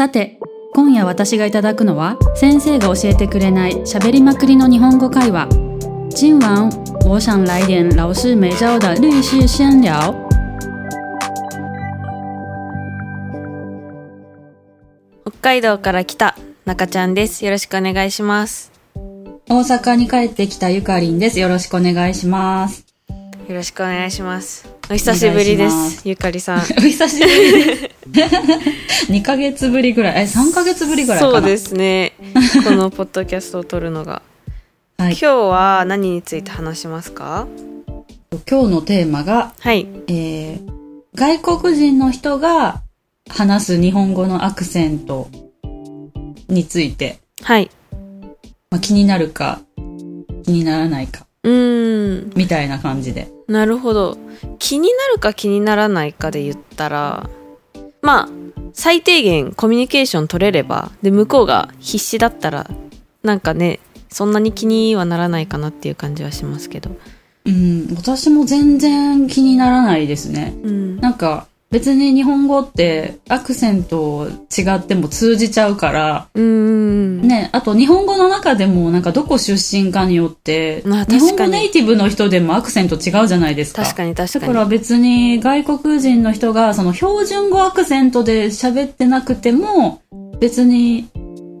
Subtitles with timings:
[0.00, 0.38] さて、
[0.72, 5.46] 今夜私がいただくのは、先生が教えてくれない喋りまくりの日本語会話。
[6.16, 6.70] 今晚
[7.04, 10.14] 我想来点老师没教的律师闲聊。
[15.26, 17.44] 北海道から来た中ちゃんです。
[17.44, 18.72] よろしくお願いします。
[19.50, 21.38] 大阪に帰ってきたゆかりんです。
[21.38, 22.86] よろしくお願いします。
[23.46, 24.69] よろしくお願いします。
[24.90, 26.08] お久しぶりですす。
[26.08, 26.58] ゆかりさん。
[26.76, 27.90] お久しぶり。
[29.20, 30.22] 2ヶ月ぶりぐらい。
[30.22, 31.32] え、3ヶ月ぶりぐらいかな？
[31.32, 32.12] そうですね。
[32.64, 34.20] このポッドキャストを撮るのが。
[34.98, 35.12] はい。
[35.12, 37.46] 今日は何について話しますか？
[38.50, 39.86] 今日のテーマが、はい。
[40.08, 40.60] えー、
[41.14, 42.82] 外国人の人が
[43.28, 45.28] 話す日本語のアクセント
[46.48, 47.70] について、はい。
[48.72, 49.60] まあ、気になるか、
[50.44, 52.32] 気にならないか、うーん。
[52.36, 53.28] みたいな感じで。
[53.48, 54.18] なるほど。
[54.58, 57.28] 気になるか気にならないかで言ったら、
[58.02, 58.28] まあ、
[58.72, 62.70] 最低限コミュニケーション取れれば、で、向こうが必死だったら、
[63.22, 66.96] なんかね、そんなに気にはならないかなっていう感じはしますけど。
[67.46, 70.54] うん、私も全然気にならないですね。
[70.62, 70.96] うん。
[71.00, 77.22] なんか、別に日本語ってアクセント違っても通じちゃうから、うーん。
[77.22, 83.84] ね、あと日本語の中でもなんかどこ出身かによって、まあ日本語ネイティブの人でもアクセント違うじゃないですか。
[83.84, 84.46] 確かに確かに。
[84.48, 90.02] だから別に外国人の人がその標準語アクセントで喋ってなくても
[90.40, 91.08] 別に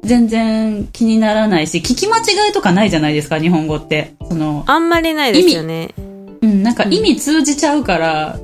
[0.02, 4.14] 全然気にならないし、聞き間違いとかないじゃないですか、日本語って。
[4.28, 5.94] その、あんまりないですよね。
[6.42, 8.40] うん、なんか意味通じちゃうから、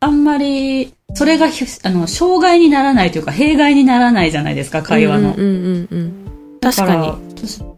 [0.00, 5.34] あんまり、それがひあの、障害にならないというか、弊害にならないじゃないですか、会話の。
[5.34, 6.12] うんうんうんうん。
[6.60, 7.08] 確かに。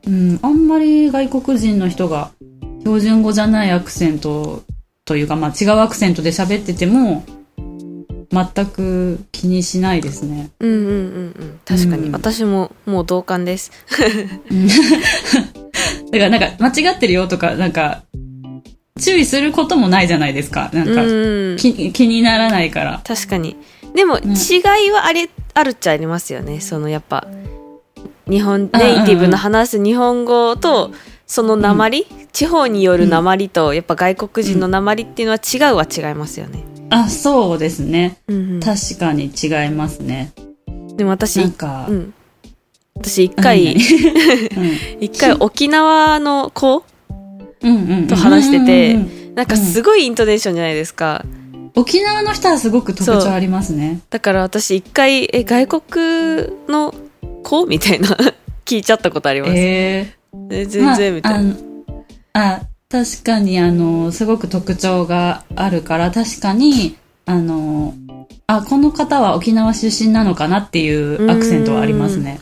[0.07, 2.31] うん、あんまり外国人の人が
[2.81, 4.63] 標準語じゃないアクセント
[5.05, 7.25] というか、まあ違うアクセントで喋ってても、
[8.31, 10.51] 全く気にしないですね。
[10.61, 10.95] うんうんうんう
[11.45, 11.61] ん。
[11.65, 12.07] 確かに。
[12.07, 13.73] うん私ももう同感です。
[16.13, 18.03] だからなんか間違ってるよとか、なんか、
[19.01, 20.71] 注意することもないじゃないですか。
[20.73, 21.57] なんか、うん。
[21.57, 23.01] 気気にならないから。
[23.05, 23.57] 確かに。
[23.95, 26.61] でも、ん違いはあれ、あるっちゃありますよね。
[26.61, 27.27] そのやっぱ、
[28.29, 30.93] 日本、うんうんネイティブの話す日本語と、
[31.27, 36.65] その鉛、地方による鉛と、やっぱ外国人の鉛っていうのは違うは違いますよね。
[36.91, 38.19] あ、そうですね。
[38.29, 40.33] うんうん、確かに違いますね。
[40.97, 42.15] でも私、なんか、うん。
[42.95, 43.75] 私一回、
[45.01, 46.85] 一回沖縄の子うんうんうん
[48.09, 48.97] と話してて
[49.35, 51.25] なんかすごいイントネーションじゃないですか。
[51.77, 54.01] 沖縄の人はすごく特徴ありますね。
[54.11, 56.95] だから私一回、え、外国の
[57.43, 57.67] 子？
[57.67, 58.09] みたいな
[58.67, 59.53] 聞いちゃったことあります。
[59.55, 61.55] えええ全然みたいな。
[62.33, 66.97] まあ、確かにあの、すごく特徴があるから、確かに、
[67.27, 67.95] あの、
[68.47, 72.41] あ、この方は沖縄出身なのかなっていうアクセントはありますね。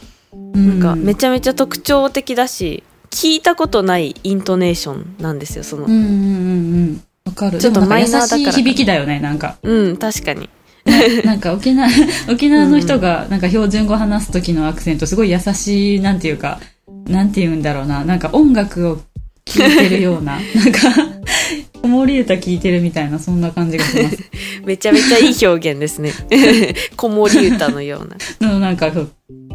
[0.54, 2.82] ななんかめちゃめちゃ特徴的だし、
[3.18, 5.86] 聞いたことないイントネーションなんですよ、その。
[5.86, 6.12] うんうんうんう
[6.92, 7.02] ん。
[7.24, 7.58] わかる。
[7.58, 9.56] ちょっとマイナーだから優しい響きだよね、なんか。
[9.60, 10.48] うん、確かに。
[11.24, 11.88] な んか沖縄、
[12.30, 16.60] 沖縄の人がなんか標準語話す時のアクセントすごい優しい、なんていうか、
[17.08, 18.04] なんて言うんだろうな。
[18.04, 19.00] なんか音楽を
[19.44, 20.80] 聴いてるような、 なんか、
[21.82, 24.18] 子守歌聴いてるみたいな、そんな感じがします。
[24.64, 26.12] めちゃめちゃいい表現ですね。
[26.96, 28.48] 子守歌のような。
[28.48, 28.92] のなんか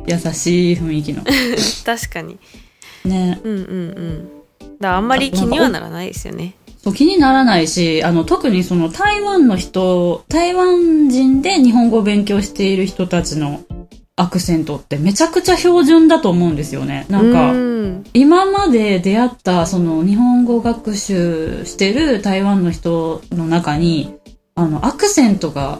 [0.05, 1.23] 優しい雰囲気の。
[1.85, 2.37] 確かに。
[3.05, 3.39] ね。
[3.43, 4.29] うんうんうん。
[4.79, 6.55] だあんまり気にはならないですよね。
[6.83, 13.61] そう気にならないし、あの、特にその台湾の人、台湾人で日本語を勉強している人たちの
[14.15, 17.05] アクセントってめちゃくちゃ標準だと思うんですよね。
[17.09, 17.73] なんか、うん
[18.13, 24.15] 今まで出会ったその日本語学習してる台湾の人の中に、
[24.55, 25.79] あの、アクセントが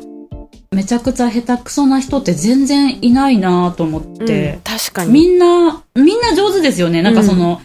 [0.74, 5.12] めちゃくちゃ下手くそな人って全然いないなと思って、うん確かに。
[5.12, 7.02] みんな、みんな上手ですよね。
[7.02, 7.62] なんかその、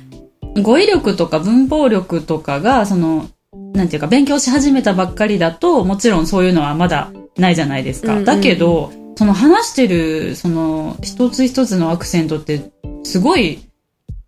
[0.62, 3.28] 語彙力とか文法力とかが、その、
[3.74, 8.12] なんていうか、勉強し始めたばっかりだと、もちろんそういうのはまだないじゃないですか。
[8.12, 12.71] うんうんだけど、その話してる、その、一つ一つのアクセントって、
[13.03, 13.60] すごい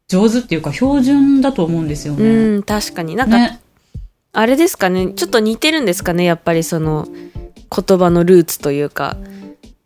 [0.08, 2.25] 上手っていうか、標準だと思うんですよね。
[2.25, 3.14] うん、確かに。
[3.14, 3.60] なんか、ね。
[4.32, 5.12] あれですかね。
[5.14, 6.25] ちょっと似てるんですかね。
[6.25, 7.06] やっぱりその、
[7.75, 9.17] 言葉のルーツというか。
[9.25, 9.40] うん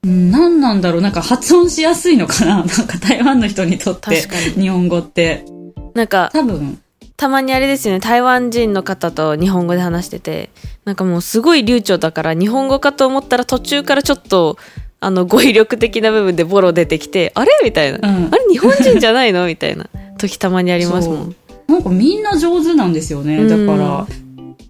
[0.06, 4.62] 何なんだろうなんか発音しやすいのかな なんか台湾の人にとって確かに。
[4.64, 5.46] 日本語って。
[5.94, 6.78] なんか、多分。
[7.16, 8.00] たまにあれですよね。
[8.00, 10.50] 台湾人の方と日本語で話してて、
[10.84, 14.58] なんかもうすごい流暢だから、日本語かと思ったら途中からちょっと、
[15.00, 17.50] あの、語彙力的な部分でボロ出てきて、あれ？
[17.64, 18.06] みたいな。
[18.06, 19.46] うんあれ日本人じゃないの？
[19.46, 19.86] みたいな
[20.18, 21.36] 時たまにありますもん。
[21.66, 23.38] なんかみんな上手なんですよね。
[23.38, 24.06] うんだから、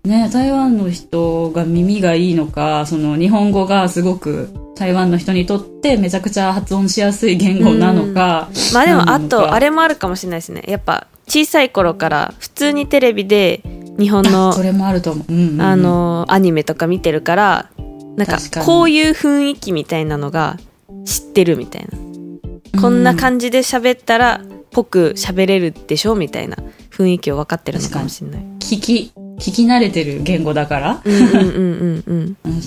[0.05, 8.51] ね、台湾の人が耳がいいのか、その日本語がすごく台湾の人にとってめちゃくちゃ発音しやすい言語なのか。
[8.75, 10.63] まあでもあとあれれもあるかもしれないですね。
[10.69, 13.63] やっぱ小さい頃から普通にテレビで
[13.99, 15.33] 日本のそれもあると思う。
[15.33, 15.63] うんうんうん。
[15.63, 17.71] あ、のアニメとか見てるから
[18.17, 20.59] なんかこういう雰囲気みたいなのが
[21.07, 22.81] 知ってるみたいな。
[22.81, 26.59] こんな感じで喋ったらぽく喋れるでしょみたいな
[26.91, 28.41] 雰囲気を分かってるのかもしれない。
[28.59, 31.03] 聞き、聞き慣れてる言語だから、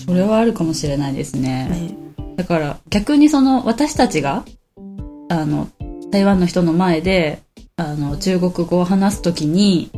[0.05, 1.67] それはあるかもしれないですね。
[1.69, 1.95] ね。
[2.35, 4.45] だから逆にその私たちが、
[5.29, 5.69] あの、
[6.11, 7.39] 台湾の人の前で、
[7.77, 9.89] あの、中国語を話すときに、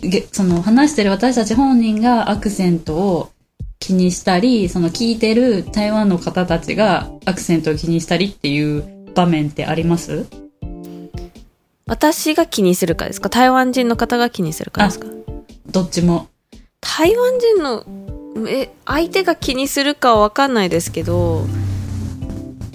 [0.00, 3.30] げその話してる私たち本人がアクセントを
[3.78, 10.26] 気にしたり、その聞いてる台湾の方たちがアクセントを気にしたりっていう場面ってあります？
[11.86, 13.28] 私が気にするかですか？
[13.28, 15.06] 台湾人の方が気にするかですか？
[15.70, 16.28] どっちも。
[16.80, 17.84] 台湾人の
[18.48, 21.46] え相手が気にするかは分かんないですけど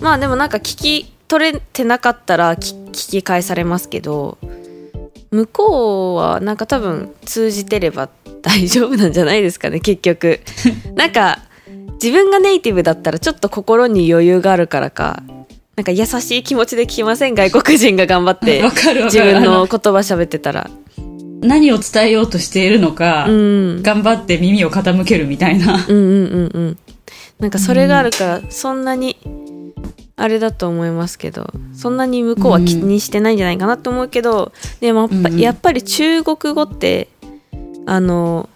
[0.02, 4.38] まあでもなんか聞き取れてなかったら聞聞き返されますけど
[5.32, 8.10] 向こうはなんか多分通じてれば
[8.42, 10.40] 大丈夫なんじゃないですかね結局。
[10.96, 11.40] なんか
[12.02, 15.22] 自分がネイティブだったらちょっと心に余裕があるからか
[15.80, 17.36] なんか優しい気持ちで聞きません？
[17.36, 18.62] 外国人が頑張って
[19.06, 19.18] 自。
[19.18, 20.70] 分のあ言葉喋ってたら。
[21.40, 23.82] 何を伝えようとしているのか、うん。
[23.82, 25.86] 頑張って耳を傾けるみたいな。
[25.88, 26.78] うんうんうんうん。
[27.40, 29.16] なんかそれがあるからそんなに
[30.18, 34.52] あれだと思いますけどそんなに向こうは気にしてないんじゃないかなと思うけど
[34.82, 37.08] でもやっぱ,、り中国語って
[37.86, 38.50] あの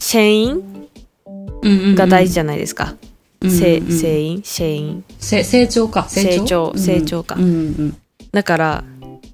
[0.00, 3.11] シェインが大事じゃないですか、せうんうんうん
[3.50, 6.08] セインシェインせ成長か。
[6.08, 6.72] 成長？
[6.74, 6.78] うん。
[6.78, 7.34] 成長か。
[7.36, 7.96] うんうん
[8.32, 8.84] だから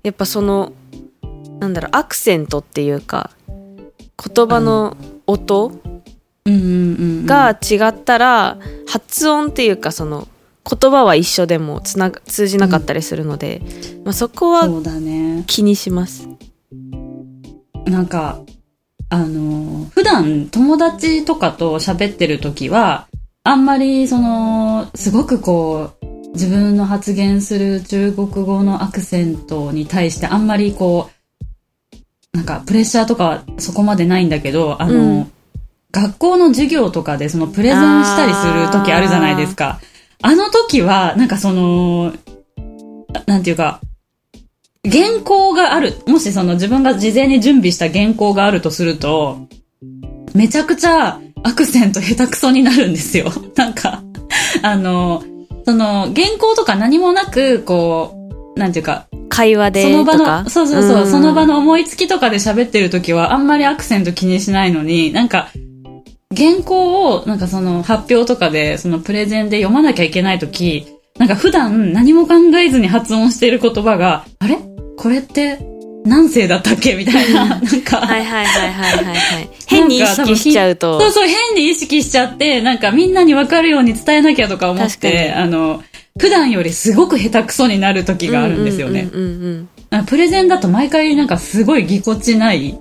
[0.02, 0.72] やっぱその
[1.60, 3.30] なんだろうアクセントっていうか
[4.34, 4.96] 言葉の
[5.26, 5.72] 音、
[6.44, 7.26] うんうんうんうん。
[7.26, 10.26] が違ったら、発音っていうかその
[10.68, 13.62] 言葉は一緒でもつなが通じなかったりするので、
[14.04, 14.68] まあ、そこは
[15.46, 16.28] 気にします。
[17.84, 18.40] なんか
[19.10, 23.07] あの普段友達とかと喋ってる時は
[23.48, 31.08] あんまりそのすごくこう自分の発言する中国語のアクセントに対してあんまりこ
[32.34, 35.32] うなんかプレッシャーとかはそこまでないんだけどあの、うん
[35.90, 39.80] 学校の授業とかでそのプレゼンしたりする時あるじゃないですか。
[40.20, 42.12] あの時は、なんかその、
[43.26, 43.80] なんていうか、
[44.84, 45.94] 原稿がある。
[46.06, 49.48] もしその自分が事前に準備した原稿があるとすると、
[50.34, 53.32] めちゃくちゃアクセント下手くそになるんですよ。
[53.56, 54.02] なんか、
[54.62, 55.22] あの、
[55.64, 58.14] その原稿とか何もなく、こ
[58.56, 61.10] う、なんていうか、会話でその場の、そうそうそう、ん。
[61.10, 65.48] その場の思いつきとかで喋ってる時はあんまりアクセント気にしないのに、なんか、
[66.36, 70.86] 原稿を、なんかその発表とかで、そのプレゼンで読まなきゃいけない時、
[71.18, 74.58] なんか普段何も考えずに発音している言葉が、あれ？
[74.96, 75.58] これって
[76.04, 79.50] 何世だったっけみたいな、 なんか、はいはいはいはいはいはい。
[79.66, 81.00] 変に意識しちゃうと。
[81.00, 85.82] そうそう、変に意識しちゃって、なんかみんなに分かるように伝えなきゃとか思って、あの、
[86.18, 89.08] 普段よりすごく下手くそになる時があるんですよね。
[89.12, 89.68] うんうんうんうん。
[89.90, 92.78] あプレゼンだと毎回なんかすごいぎこちない。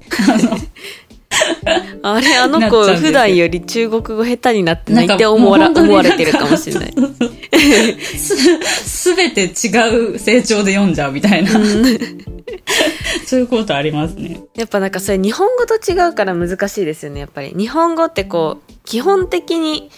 [2.01, 6.93] あ れあの子普段より中国語下手になってないって思わ思われてるかもしれない。
[8.17, 8.35] す、
[8.85, 11.51] すべて違う成長で読んじゃうみたいな。
[13.29, 14.39] そういうことありますね。
[14.55, 19.89] やっぱなんかそれ日本語と違うから難しいですよねやっぱり日本語ってこう基本的に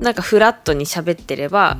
[0.00, 1.78] なんかフラットに喋ってれば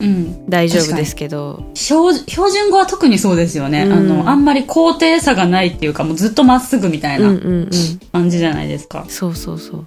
[0.00, 0.50] うん。
[0.50, 3.84] 大丈夫ですけど標標準語は特にそうですよね。
[3.84, 7.70] うんあの、あんまり高低差がないっていうか、もうずっとまっすぐみたいうんうなんうん
[8.12, 9.04] 感じじゃないですか。
[9.08, 9.84] そうそうそう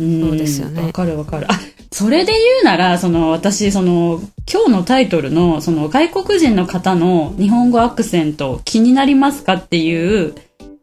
[0.00, 1.46] うんそうですよねわかるわかる。
[1.50, 1.58] あ、
[1.92, 4.20] それで言うなら、その、私、その、
[4.50, 10.34] 今日のタイトルの、その、外国人の方の日本語アクセント気になりますかっていう、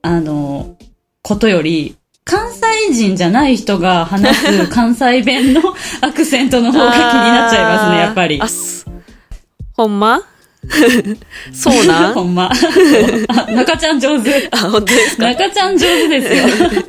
[0.03, 0.75] あの、
[1.23, 5.61] ことより、関西人じゃない人が話す 関西弁の
[6.01, 8.47] アクセントの方が気になっちゃいますね、やっぱりあ。
[8.47, 8.85] す
[9.75, 10.21] ほんま？
[11.53, 12.51] そうなほんま。
[13.55, 14.47] 中ちゃん上手。
[14.51, 15.23] あ本当ですか？
[15.23, 16.83] 中ちゃん上手ですよ。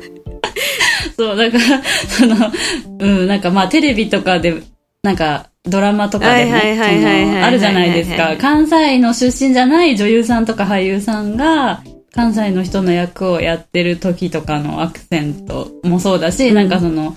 [1.17, 2.51] そう、だから、その、
[2.99, 4.61] うん、なんかまあテレビとかで、
[5.03, 8.35] なんかドラマとかでも、あるじゃないですか。
[8.39, 17.15] 関西の出身じゃない女優さんとか俳優さんが、関西の人の役をやってる時とかのアクセントもそうだし、うんなんかその、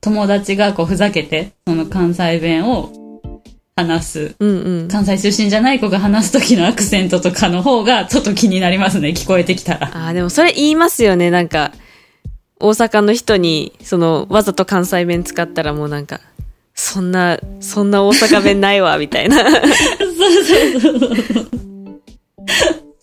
[0.00, 2.92] 友達がこうふざけて、その関西弁を
[3.76, 4.34] 話す。
[4.38, 9.90] うんうん関西出身じゃない子が話す時のアクセントとかの方がちょっと気になりますね、聞こえてきたら。
[9.92, 11.72] あーでもそれ言いますよねなんか
[12.60, 16.20] 大阪の人にそのわざと関西弁使ったらもうなんか
[16.82, 19.36] そんな、そんな大阪弁ないわ、みたいな。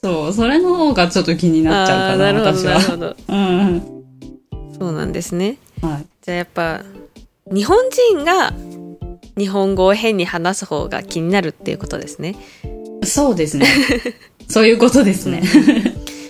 [0.02, 2.74] そう、それの方がちょっと気になっちゃうかな、なるほど、私は。
[2.74, 3.16] なるほど。
[3.28, 4.04] うんうん。
[4.80, 5.60] そうなんですね。
[5.82, 6.06] はい。
[6.22, 6.84] じゃあやっぱ、
[7.52, 7.78] 日本
[8.16, 8.52] 人が
[9.38, 12.36] 日本語を変に話す方が気になるっていうことですね。
[13.04, 13.68] そうですね。
[14.50, 15.44] そういうことですね。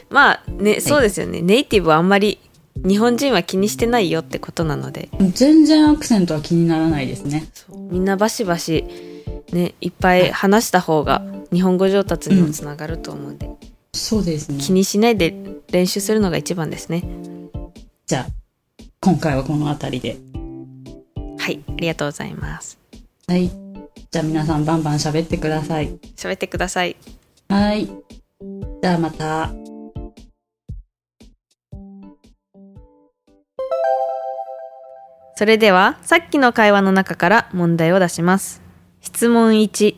[0.10, 1.42] まあね、そうですよね。
[1.42, 2.40] ネイティブはあんまり
[2.86, 7.48] 日本人は気にしてないよってことなので、全然アクセントは気にならないですね。
[7.92, 8.86] みんなバシバシ
[9.52, 13.50] ね、いっぱい話した方が日本語上達にもつながると思うんで、
[13.94, 14.58] そうですね。
[14.60, 15.34] 気にしないで
[15.72, 17.04] 練習するのが一番ですね。
[18.06, 18.28] じゃあ、
[19.02, 20.18] 今回はこの辺りで。
[21.40, 22.78] はい、ありがとうございます。
[23.28, 23.50] はい。
[24.12, 25.98] じゃあ皆さんバンバン喋ってください。
[26.16, 26.96] 喋ってください。
[27.50, 27.86] はい。
[27.86, 29.67] じゃあまた。
[35.38, 38.60] それでは、さっきの会話の中から問題を出します。
[39.02, 39.96] 質問1。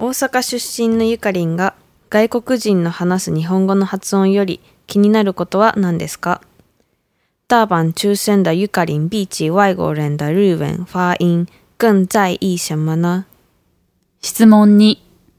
[0.00, 1.76] 大阪出身のゆかりんが
[2.08, 6.40] 外国人の話す日本語の発音より気になることは何ですか？
[7.48, 11.46] 大阪出身的ゆかりん比起外国人的日文发音
[11.78, 13.26] 更在意什么呢
[14.20, 14.96] 質問2。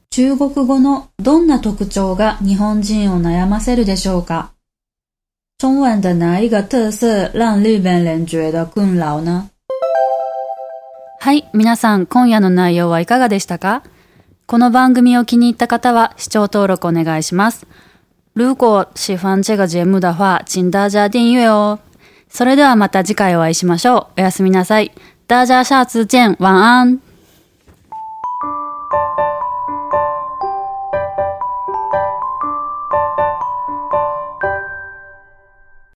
[0.08, 4.54] 中国語のどんな特徴が日本人を悩ませるでしょうか？
[5.62, 9.46] 中文的哪一个特色让日本人觉得困扰呢？
[11.20, 13.84] はい、皆さん今夜の内容はいかがでしたか？
[14.48, 17.64] この番組を気に入った方は視聴登録お願いします。
[18.34, 21.78] 如果喜欢这个节目的话，请大家订阅哦。
[22.28, 24.20] それではまた次回お会いしましょう。
[24.20, 24.90] おやすみなさい。
[25.28, 26.34] 大家下次见。
[26.40, 27.11] 晚安。